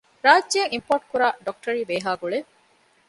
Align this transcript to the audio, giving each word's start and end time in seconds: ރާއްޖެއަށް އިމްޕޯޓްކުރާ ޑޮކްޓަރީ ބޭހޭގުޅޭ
ރާއްޖެއަށް 0.25 0.71
އިމްޕޯޓްކުރާ 0.73 1.27
ޑޮކްޓަރީ 1.45 1.81
ބޭހޭގުޅޭ 1.89 2.37